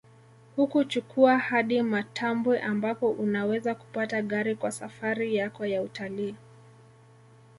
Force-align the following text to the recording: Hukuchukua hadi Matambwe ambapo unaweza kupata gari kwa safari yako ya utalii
Hukuchukua 0.55 1.37
hadi 1.37 1.81
Matambwe 1.81 2.59
ambapo 2.59 3.09
unaweza 3.11 3.75
kupata 3.75 4.21
gari 4.21 4.55
kwa 4.55 4.71
safari 4.71 5.35
yako 5.35 5.65
ya 5.65 5.81
utalii 5.81 6.35